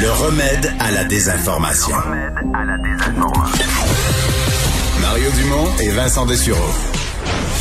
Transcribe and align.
Le 0.00 0.10
remède 0.10 0.72
à 0.80 0.90
la 0.90 1.04
désinformation. 1.04 1.96
Mario 5.00 5.30
Dumont 5.38 5.66
et 5.82 5.88
Vincent 5.90 6.26
Dessureau. 6.26 6.58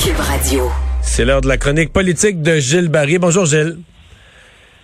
Cube 0.04 0.17
Radio. 0.19 0.69
C'est 1.01 1.23
l'heure 1.25 1.41
de 1.41 1.47
la 1.47 1.57
chronique 1.57 1.93
politique 1.93 2.41
de 2.41 2.57
Gilles 2.57 2.89
Barry. 2.89 3.17
Bonjour 3.19 3.45
Gilles. 3.45 3.77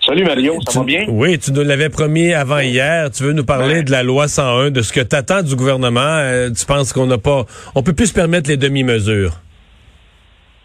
Salut 0.05 0.23
Mario, 0.23 0.53
ça 0.65 0.71
Tu- 0.71 0.77
va 0.79 0.83
bien? 0.83 1.05
Oui, 1.09 1.37
tu 1.39 1.51
nous 1.51 1.63
l'avais 1.63 1.90
promis 1.90 2.33
avant 2.33 2.60
hier. 2.60 3.10
Tu 3.12 3.24
veux 3.24 3.33
nous 3.33 3.46
parler 3.46 3.76
Ouais. 3.76 3.83
de 3.83 3.92
la 3.92 4.04
loi 4.04 4.28
101, 4.28 4.72
de 4.72 4.81
ce 4.81 4.94
que 4.94 5.02
tu 5.02 5.15
attends 5.15 5.42
du 5.44 5.56
gouvernement. 5.56 5.99
Euh, 6.02 6.49
tu 6.52 6.65
penses 6.65 6.94
qu'on 6.94 7.06
n'a 7.06 7.18
pas, 7.18 7.46
on 7.76 7.83
peut 7.83 7.94
plus 7.94 8.08
se 8.08 8.13
permettre 8.13 8.49
les 8.49 8.58
demi-mesures? 8.58 9.40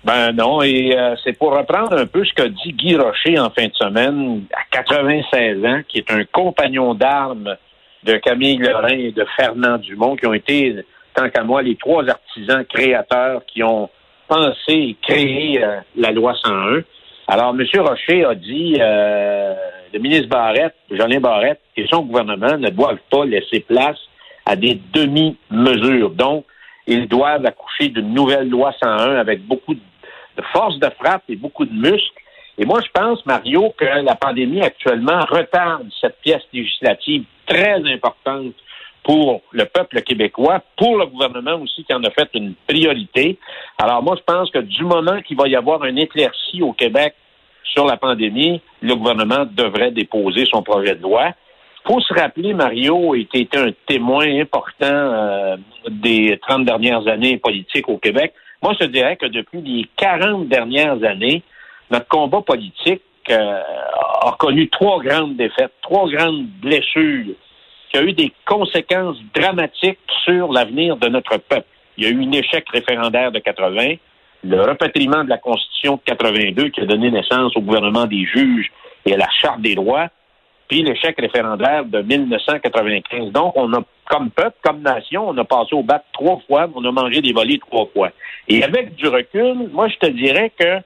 Ben 0.04 0.32
non, 0.32 0.62
et 0.62 0.96
euh, 0.96 1.16
c'est 1.24 1.36
pour 1.36 1.56
reprendre 1.56 1.98
un 1.98 2.06
peu 2.06 2.24
ce 2.24 2.32
qu'a 2.32 2.48
dit 2.48 2.72
Guy 2.72 2.96
Rocher 2.96 3.38
en 3.38 3.50
fin 3.50 3.66
de 3.66 3.74
semaine, 3.74 4.44
à 4.54 4.62
96 4.70 5.64
ans, 5.64 5.80
qui 5.88 5.98
est 5.98 6.10
un 6.12 6.24
compagnon 6.24 6.94
d'armes 6.94 7.56
de 8.04 8.16
Camille 8.16 8.58
Lorrain 8.58 8.88
et 8.88 9.10
de 9.10 9.26
Fernand 9.36 9.78
Dumont, 9.78 10.14
qui 10.16 10.26
ont 10.26 10.34
été, 10.34 10.76
tant 11.14 11.28
qu'à 11.28 11.42
moi, 11.42 11.62
les 11.62 11.74
trois 11.74 12.08
artisans 12.08 12.64
créateurs 12.64 13.42
qui 13.46 13.64
ont 13.64 13.90
pensé 14.28 14.72
et 14.72 14.96
créé 15.02 15.62
euh, 15.62 15.78
la 15.96 16.12
loi 16.12 16.34
101. 16.44 16.82
Alors, 17.28 17.54
M. 17.58 17.64
Rocher 17.80 18.24
a 18.24 18.34
dit, 18.36 18.76
euh, 18.78 19.54
le 19.92 19.98
ministre 19.98 20.28
Barrette, 20.28 20.76
Jolin 20.90 21.18
Barrette 21.18 21.60
et 21.76 21.86
son 21.90 22.02
gouvernement 22.02 22.56
ne 22.56 22.70
doivent 22.70 22.98
pas 23.10 23.24
laisser 23.24 23.60
place 23.60 23.98
à 24.44 24.54
des 24.54 24.80
demi-mesures. 24.92 26.10
Donc, 26.10 26.44
ils 26.86 27.08
doivent 27.08 27.44
accoucher 27.44 27.88
d'une 27.88 28.14
nouvelle 28.14 28.48
loi 28.48 28.72
101 28.82 29.16
avec 29.16 29.44
beaucoup 29.46 29.74
de 29.74 30.42
force 30.52 30.78
de 30.78 30.88
frappe 31.00 31.24
et 31.28 31.36
beaucoup 31.36 31.64
de 31.64 31.72
muscles. 31.72 32.20
Et 32.58 32.64
moi, 32.64 32.80
je 32.80 32.90
pense, 32.92 33.24
Mario, 33.26 33.74
que 33.76 33.84
la 33.84 34.14
pandémie 34.14 34.62
actuellement 34.62 35.20
retarde 35.28 35.88
cette 36.00 36.18
pièce 36.20 36.42
législative 36.52 37.24
très 37.46 37.82
importante 37.92 38.54
pour 39.02 39.42
le 39.52 39.64
peuple 39.66 40.02
québécois, 40.02 40.62
pour 40.76 40.98
le 40.98 41.06
gouvernement 41.06 41.62
aussi 41.62 41.84
qui 41.84 41.94
en 41.94 42.02
a 42.02 42.10
fait 42.10 42.28
une 42.34 42.54
priorité. 42.66 43.38
Alors 43.78 44.02
moi, 44.02 44.16
je 44.18 44.22
pense 44.22 44.50
que 44.50 44.58
du 44.58 44.84
moment 44.84 45.20
qu'il 45.22 45.36
va 45.36 45.46
y 45.46 45.54
avoir 45.54 45.82
un 45.84 45.94
éclairci 45.94 46.60
au 46.60 46.72
Québec 46.72 47.14
sur 47.62 47.84
la 47.84 47.96
pandémie, 47.96 48.60
le 48.80 48.96
gouvernement 48.96 49.46
devrait 49.48 49.92
déposer 49.92 50.44
son 50.46 50.62
projet 50.62 50.96
de 50.96 51.02
loi. 51.02 51.32
Faut 51.86 52.00
se 52.00 52.12
rappeler, 52.14 52.52
Mario 52.52 53.14
était 53.14 53.48
un 53.56 53.70
témoin 53.86 54.26
important 54.40 54.86
euh, 54.90 55.56
des 55.88 56.36
30 56.42 56.64
dernières 56.64 57.06
années 57.06 57.38
politiques 57.38 57.88
au 57.88 57.98
Québec. 57.98 58.32
Moi, 58.60 58.74
je 58.80 58.86
dirais 58.86 59.16
que 59.16 59.26
depuis 59.26 59.60
les 59.60 59.86
40 59.96 60.48
dernières 60.48 61.02
années, 61.04 61.44
notre 61.90 62.08
combat 62.08 62.42
politique 62.42 63.02
euh, 63.30 63.60
a 64.22 64.34
connu 64.36 64.68
trois 64.68 65.00
grandes 65.00 65.36
défaites, 65.36 65.72
trois 65.80 66.08
grandes 66.10 66.46
blessures 66.60 67.34
qui 67.90 67.98
ont 67.98 68.02
eu 68.02 68.14
des 68.14 68.32
conséquences 68.44 69.18
dramatiques 69.32 70.00
sur 70.24 70.52
l'avenir 70.52 70.96
de 70.96 71.08
notre 71.08 71.36
peuple. 71.36 71.66
Il 71.96 72.04
y 72.04 72.06
a 72.08 72.10
eu 72.10 72.20
un 72.20 72.32
échec 72.32 72.64
référendaire 72.68 73.30
de 73.30 73.38
80, 73.38 73.94
le 74.42 74.60
repatriement 74.62 75.22
de 75.22 75.28
la 75.28 75.38
Constitution 75.38 75.94
de 75.94 76.00
82 76.04 76.70
qui 76.70 76.80
a 76.80 76.86
donné 76.86 77.12
naissance 77.12 77.56
au 77.56 77.60
gouvernement 77.60 78.06
des 78.06 78.24
juges 78.24 78.72
et 79.04 79.14
à 79.14 79.16
la 79.16 79.28
Charte 79.40 79.60
des 79.60 79.76
droits, 79.76 80.08
puis 80.68 80.82
l'échec 80.82 81.16
référendaire 81.18 81.84
de 81.84 82.02
1995. 82.02 83.32
Donc, 83.32 83.52
on 83.56 83.72
a, 83.72 83.82
comme 84.08 84.30
peuple, 84.30 84.56
comme 84.62 84.82
nation, 84.82 85.28
on 85.28 85.38
a 85.38 85.44
passé 85.44 85.74
au 85.74 85.82
bac 85.82 86.04
trois 86.12 86.40
fois, 86.46 86.68
on 86.74 86.84
a 86.84 86.90
mangé 86.90 87.20
des 87.20 87.32
volets 87.32 87.58
trois 87.58 87.86
fois. 87.92 88.10
Et 88.48 88.62
avec 88.62 88.94
du 88.94 89.08
recul, 89.08 89.68
moi, 89.72 89.88
je 89.88 89.96
te 89.96 90.10
dirais 90.10 90.52
que 90.58 90.78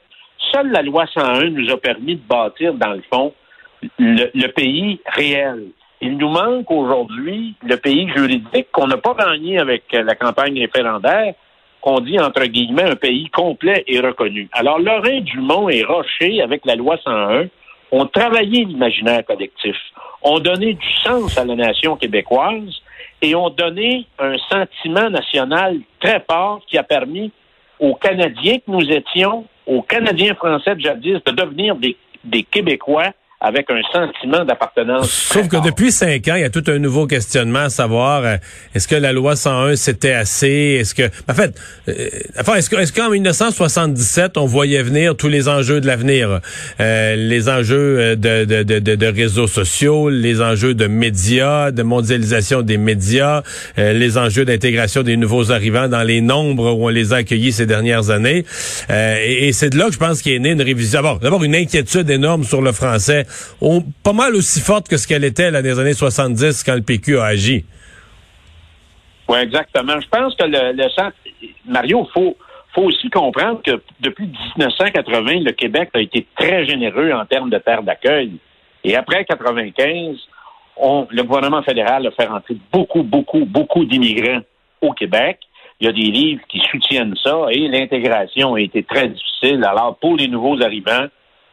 seule 0.53 0.70
la 0.70 0.83
loi 0.83 1.06
101 1.12 1.51
nous 1.51 1.70
a 1.70 1.77
permis 1.77 2.17
de 2.17 2.23
bâtir, 2.27 2.75
dans 2.75 2.92
le 2.92 3.03
fond, 3.12 3.33
le, 3.98 4.47
pays 4.48 5.01
réel. 5.06 5.69
Il 6.01 6.17
nous 6.17 6.28
manque 6.28 6.70
aujourd'hui 6.70 7.55
le 7.62 7.77
pays 7.77 8.08
juridique 8.14 8.69
qu'on 8.73 8.86
n'a 8.86 8.97
pas 8.97 9.14
gagné 9.14 9.58
avec 9.58 9.84
la 9.92 10.14
campagne 10.14 10.58
référendaire, 10.58 11.34
qu'on 11.81 12.01
dit 12.01 12.19
entre 12.19 12.45
guillemets 12.45 12.90
un 12.90 12.96
pays 12.96 13.29
complet 13.30 13.85
et 13.86 14.01
reconnu. 14.01 14.48
Alors, 14.52 14.79
Lorrain 14.79 15.20
Dumont 15.20 15.69
et 15.69 15.83
Rocher, 15.83 16.42
avec 16.42 16.64
la 16.67 16.74
loi 16.74 16.98
101, 17.05 17.46
ont 17.92 18.06
travaillé 18.06 18.64
l'imaginaire 18.64 19.24
collectif, 19.24 19.77
ont 20.23 20.39
donné 20.39 20.74
du 20.74 20.92
sens 21.02 21.36
à 21.39 21.45
la 21.45 21.55
nation 21.55 21.96
québécoise 21.96 22.83
et 23.23 23.34
ont 23.34 23.51
donné 23.51 24.06
un 24.18 24.36
sentiment 24.51 25.11
national 25.11 25.78
très 25.98 26.24
fort 26.30 26.62
qui 26.67 26.78
a 26.78 26.83
permis 26.83 27.33
aux 27.78 27.95
Canadiens 27.95 28.58
que 28.58 28.70
nous 28.70 28.90
étions, 28.90 29.46
aux 29.67 29.83
Canadiens 29.83 30.34
français 30.34 30.74
de 30.74 30.80
jadis, 30.80 31.18
de 31.24 31.33
devenir 31.33 31.77
des, 31.77 31.96
des 32.24 32.42
Québécois 32.42 33.12
avec 33.40 33.67
un 33.70 33.80
sentiment 33.92 34.45
d'appartenance. 34.45 35.11
Sauf 35.11 35.48
que 35.48 35.56
fort. 35.56 35.64
depuis 35.64 35.92
cinq 35.92 36.28
ans, 36.28 36.34
il 36.34 36.42
y 36.42 36.45
a 36.45 36.51
tout 36.51 36.64
un 36.67 36.78
nouveau 36.78 37.06
questionnement 37.06 37.61
à 37.61 37.70
savoir 37.70 38.24
euh, 38.24 38.36
est-ce 38.74 38.86
que 38.86 38.96
la 38.96 39.12
loi 39.12 39.36
101 39.36 39.77
c'était 39.77 40.12
assez? 40.12 40.78
Est-ce 40.80 40.95
que, 40.95 41.05
en 41.28 41.34
fait, 41.34 41.58
euh, 41.89 42.08
enfin, 42.39 42.55
est-ce 42.56 42.68
que, 42.70 42.77
est-ce 42.77 42.92
qu'en 42.92 43.11
1977 43.11 44.36
on 44.36 44.46
voyait 44.46 44.83
venir 44.83 45.17
tous 45.17 45.28
les 45.28 45.48
enjeux 45.48 45.80
de 45.80 45.86
l'avenir, 45.86 46.40
Euh, 46.80 47.17
les 47.17 47.48
enjeux 47.48 47.98
euh, 47.98 48.17
de, 48.17 48.45
de, 48.45 48.62
de, 48.62 48.95
de, 48.95 49.06
réseaux 49.06 49.46
sociaux, 49.46 50.08
les 50.08 50.40
enjeux 50.40 50.74
de 50.74 50.86
médias, 50.86 51.70
de 51.70 51.83
mondialisation 51.83 52.62
des 52.62 52.78
médias, 52.78 53.42
euh, 53.78 53.92
les 53.92 54.18
enjeux 54.18 54.45
d'intégration 54.45 55.02
des 55.02 55.17
nouveaux 55.17 55.51
arrivants 55.52 55.89
dans 55.89 56.02
les 56.02 56.20
nombres 56.20 56.72
où 56.72 56.86
on 56.86 56.89
les 56.89 57.12
a 57.12 57.17
accueillis 57.17 57.52
ces 57.52 57.67
dernières 57.67 58.11
années. 58.11 58.45
Euh, 58.90 59.17
et 59.22 59.48
et 59.48 59.52
c'est 59.52 59.70
de 59.70 59.78
là 59.78 59.86
que 59.86 59.92
je 59.92 59.98
pense 59.98 60.22
qu'il 60.22 60.33
est 60.33 60.39
né 60.39 60.51
une 60.51 60.62
révision. 60.62 60.98
D'abord, 61.01 61.18
d'abord 61.18 61.42
une 61.45 61.55
inquiétude 61.55 62.08
énorme 62.11 62.45
sur 62.45 62.62
le 62.62 62.72
français, 62.72 63.27
pas 64.02 64.13
mal 64.13 64.35
aussi 64.35 64.61
forte 64.61 64.89
que 64.89 64.96
ce 64.96 65.07
qu'elle 65.07 65.24
était 65.24 65.51
dans 65.51 65.63
les 65.63 65.79
années 65.79 65.95
70 65.95 66.64
quand 66.64 66.74
le 66.74 66.83
PQ 66.83 67.18
a 67.18 67.27
agi. 67.27 67.64
Oui, 69.29 69.39
exactement. 69.39 70.01
Je 70.01 70.08
pense 70.08 70.35
que 70.35 70.45
le, 70.45 70.73
le 70.73 70.89
centre, 70.91 71.17
Mario, 71.67 72.08
faut 72.13 72.36
faut 72.74 72.83
aussi 72.83 73.11
comprendre 73.11 73.61
que 73.64 73.83
depuis 74.01 74.27
1980, 74.57 75.40
le 75.40 75.52
Québec 75.52 75.90
a 75.95 76.01
été 76.01 76.27
très 76.36 76.67
généreux 76.67 77.13
en 77.13 77.24
termes 77.27 77.51
de 77.51 77.58
terres 77.58 77.83
d'accueil. 77.83 78.33
Et 78.85 78.96
après 78.96 79.24
95, 79.24 80.17
on, 80.77 81.07
le 81.11 81.23
gouvernement 81.23 81.63
fédéral 81.63 82.07
a 82.07 82.11
fait 82.13 82.27
rentrer 82.27 82.57
beaucoup, 82.73 83.02
beaucoup, 83.02 83.45
beaucoup 83.45 83.85
d'immigrants 83.85 84.40
au 84.80 84.92
Québec. 84.92 85.39
Il 85.80 85.86
y 85.86 85.89
a 85.89 85.92
des 85.92 86.11
livres 86.11 86.42
qui 86.48 86.61
soutiennent 86.70 87.14
ça 87.23 87.46
et 87.51 87.69
l'intégration 87.69 88.55
a 88.55 88.61
été 88.61 88.83
très 88.83 89.08
difficile. 89.08 89.64
Alors, 89.64 89.96
pour 89.96 90.17
les 90.17 90.29
nouveaux 90.29 90.63
arrivants, 90.63 91.07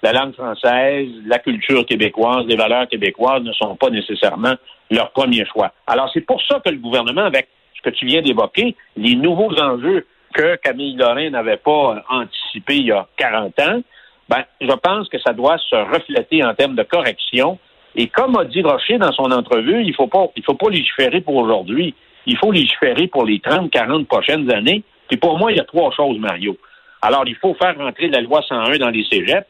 la 0.07 0.22
langue 0.22 0.34
française, 0.34 1.09
la 1.25 1.40
culture 1.40 1.85
québécoise, 1.85 2.45
les 2.47 2.56
valeurs 2.56 2.88
québécoises 2.88 3.44
ne 3.44 3.51
sont 3.51 3.75
pas 3.75 3.90
nécessairement 3.90 4.53
leur 4.90 5.12
premier 5.12 5.45
choix. 5.45 5.73
Alors, 5.85 6.09
c'est 6.13 6.22
pour 6.22 6.41
ça 6.44 6.62
que 6.63 6.69
le 6.69 6.78
gouvernement, 6.78 7.25
avec 7.25 7.50
ce 7.75 7.81
que 7.81 7.94
tu 7.94 8.06
viens 8.06 8.22
d'évoquer, 8.22 8.75
les 8.95 9.16
nouveaux 9.16 9.53
enjeux 9.59 10.06
que 10.34 10.56
Camille 10.57 10.95
Lorrain 10.95 11.29
n'avait 11.29 11.57
pas 11.57 12.01
anticipés 12.09 12.78
il 12.78 12.85
y 12.85 12.91
a 12.91 13.06
40 13.18 13.59
ans, 13.59 13.81
ben, 14.29 14.44
je 14.62 14.72
pense 14.72 15.09
que 15.09 15.19
ça 15.19 15.34
doit 15.34 15.57
se 15.57 15.75
refléter 15.75 16.41
en 16.41 16.53
termes 16.53 16.75
de 16.75 16.84
correction. 16.84 17.59
Et 17.95 18.07
comme 18.07 18.38
a 18.38 18.45
dit 18.45 18.62
Rocher 18.62 18.97
dans 18.97 19.12
son 19.12 19.31
entrevue, 19.31 19.84
il 19.84 19.94
faut 19.94 20.07
pas, 20.07 20.28
faut 20.45 20.53
pas 20.53 20.69
légiférer 20.69 21.19
pour 21.19 21.35
aujourd'hui. 21.35 21.94
Il 22.25 22.38
faut 22.38 22.53
légiférer 22.53 23.07
pour 23.07 23.25
les 23.25 23.41
30, 23.41 23.72
40 23.72 24.07
prochaines 24.07 24.50
années. 24.53 24.84
Puis 25.09 25.18
pour 25.18 25.38
moi, 25.38 25.51
il 25.51 25.57
y 25.57 25.62
a 25.62 25.66
trois 25.66 25.91
choses, 25.91 26.18
Mario. 26.18 26.57
Alors, 27.01 27.24
il 27.28 27.35
faut 27.35 27.53
faire 27.56 27.78
rentrer 27.78 28.07
la 28.07 28.22
loi 28.22 28.41
101 28.47 28.78
dans 28.78 28.89
les 28.89 29.03
cégeps. 29.03 29.45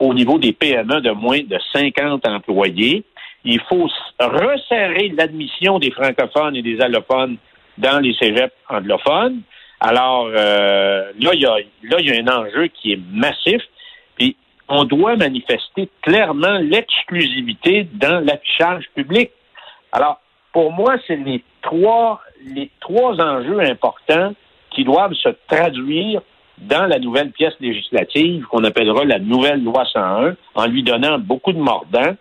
Au 0.00 0.14
niveau 0.14 0.38
des 0.38 0.52
PME 0.52 1.00
de 1.00 1.10
moins 1.10 1.40
de 1.40 1.58
50 1.72 2.26
employés, 2.26 3.04
il 3.44 3.60
faut 3.60 3.88
resserrer 4.18 5.12
l'admission 5.16 5.78
des 5.78 5.90
francophones 5.90 6.56
et 6.56 6.62
des 6.62 6.80
allophones 6.80 7.36
dans 7.78 8.00
les 8.00 8.14
cégeps 8.14 8.54
anglophones. 8.68 9.42
Alors, 9.80 10.28
euh, 10.34 11.12
là, 11.20 11.30
il 11.34 11.40
y 11.40 11.46
a, 11.46 11.56
là, 11.82 12.00
y 12.00 12.10
a 12.10 12.20
un 12.20 12.28
enjeu 12.28 12.68
qui 12.68 12.92
est 12.92 13.00
massif. 13.12 13.62
Puis, 14.16 14.36
on 14.68 14.84
doit 14.84 15.16
manifester 15.16 15.88
clairement 16.02 16.58
l'exclusivité 16.58 17.86
dans 17.92 18.24
l'affichage 18.24 18.84
public. 18.94 19.30
Alors, 19.92 20.20
pour 20.52 20.72
moi, 20.72 20.96
c'est 21.06 21.16
les 21.16 21.42
trois, 21.62 22.20
les 22.54 22.70
trois 22.80 23.20
enjeux 23.20 23.60
importants 23.60 24.34
qui 24.70 24.84
doivent 24.84 25.14
se 25.14 25.28
traduire 25.48 26.22
dans 26.58 26.86
la 26.86 26.98
nouvelle 26.98 27.30
pièce 27.30 27.54
législative 27.60 28.44
qu'on 28.50 28.64
appellera 28.64 29.04
la 29.04 29.18
nouvelle 29.18 29.62
loi 29.62 29.84
101, 29.92 30.36
en 30.54 30.66
lui 30.66 30.82
donnant 30.82 31.18
beaucoup 31.18 31.52
de 31.52 31.58
mordants, 31.58 32.14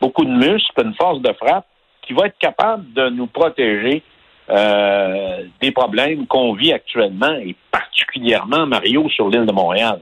beaucoup 0.00 0.24
de 0.24 0.30
muscles, 0.30 0.70
une 0.84 0.94
force 0.94 1.20
de 1.22 1.32
frappe 1.32 1.66
qui 2.06 2.12
va 2.12 2.26
être 2.26 2.38
capable 2.38 2.84
de 2.94 3.08
nous 3.10 3.26
protéger 3.26 4.02
euh, 4.50 5.42
des 5.60 5.72
problèmes 5.72 6.26
qu'on 6.26 6.54
vit 6.54 6.72
actuellement 6.72 7.34
et 7.44 7.54
particulièrement, 7.70 8.66
Mario, 8.66 9.08
sur 9.10 9.28
l'île 9.28 9.46
de 9.46 9.52
Montréal. 9.52 10.00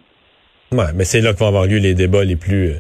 Ouais, 0.73 0.93
mais 0.95 1.05
c'est 1.05 1.21
là 1.21 1.33
que 1.33 1.39
vont 1.39 1.49
avoir 1.49 1.67
lieu 1.67 1.79
les 1.79 1.95
débats 1.95 2.25
les 2.25 2.37
plus. 2.37 2.71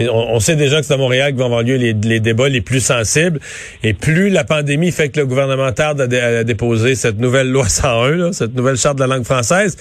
euh, 0.00 0.06
On, 0.10 0.38
sait 0.38 0.54
déjà 0.56 0.80
que 0.80 0.86
c'est 0.86 0.94
à 0.94 0.96
Montréal 0.96 1.32
que 1.32 1.38
vont 1.38 1.46
avoir 1.46 1.62
lieu 1.62 1.76
les, 1.76 1.92
débats 2.20 2.48
les 2.48 2.60
plus 2.60 2.80
sensibles. 2.80 3.40
Et 3.82 3.94
plus 3.94 4.28
la 4.28 4.44
pandémie 4.44 4.92
fait 4.92 5.08
que 5.08 5.20
le 5.20 5.26
gouvernement 5.26 5.72
tarde 5.72 6.00
à, 6.00 6.06
dé- 6.06 6.20
à 6.20 6.44
déposer 6.44 6.94
cette 6.94 7.18
nouvelle 7.18 7.50
loi 7.50 7.68
101, 7.68 8.10
là, 8.16 8.32
cette 8.32 8.54
nouvelle 8.54 8.76
charte 8.76 8.96
de 8.96 9.02
la 9.02 9.08
langue 9.08 9.24
française, 9.24 9.76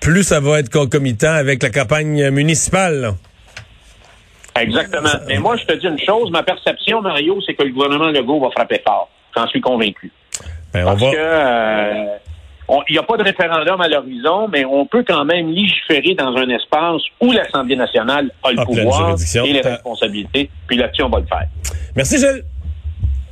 plus 0.00 0.24
ça 0.24 0.40
va 0.40 0.58
être 0.58 0.70
concomitant 0.70 1.32
avec 1.32 1.62
la 1.62 1.70
campagne 1.70 2.30
municipale. 2.30 3.00
là. 3.00 3.14
Exactement. 4.60 5.10
Mais 5.28 5.38
moi, 5.38 5.56
je 5.56 5.64
te 5.64 5.74
dis 5.74 5.86
une 5.86 5.98
chose, 5.98 6.30
ma 6.30 6.42
perception, 6.42 7.00
Mario, 7.02 7.38
c'est 7.46 7.54
que 7.54 7.62
le 7.62 7.72
gouvernement 7.72 8.08
Legault 8.08 8.40
va 8.40 8.50
frapper 8.50 8.82
fort. 8.84 9.08
J'en 9.36 9.46
suis 9.46 9.60
convaincu. 9.60 10.10
Ben, 10.72 10.84
Parce 10.84 11.00
va... 11.00 11.10
que 11.10 11.16
euh, 11.16 12.16
il 12.88 12.92
n'y 12.92 12.98
a 12.98 13.02
pas 13.02 13.16
de 13.16 13.24
référendum 13.24 13.80
à 13.80 13.88
l'horizon, 13.88 14.48
mais 14.48 14.64
on 14.64 14.86
peut 14.86 15.04
quand 15.06 15.24
même 15.24 15.50
légiférer 15.50 16.14
dans 16.14 16.36
un 16.36 16.48
espace 16.48 17.02
où 17.20 17.32
l'Assemblée 17.32 17.76
nationale 17.76 18.30
a 18.42 18.52
le 18.52 18.60
A 18.60 18.66
pleine 18.66 18.84
pouvoir 18.84 19.16
et 19.44 19.52
les 19.52 19.60
responsabilités. 19.60 20.50
Puis 20.66 20.76
là-dessus, 20.76 21.02
on 21.02 21.08
va 21.08 21.20
le 21.20 21.26
faire. 21.26 21.46
Merci, 21.96 22.18
Gilles. 22.18 22.44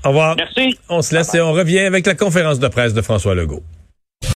Au 0.04 0.08
revoir. 0.08 0.36
Merci. 0.36 0.76
On 0.88 1.02
se 1.02 1.14
laisse 1.14 1.34
et 1.34 1.40
on 1.40 1.52
revient 1.52 1.80
avec 1.80 2.06
la 2.06 2.14
conférence 2.14 2.58
de 2.58 2.68
presse 2.68 2.94
de 2.94 3.02
François 3.02 3.34
Legault. 3.34 3.62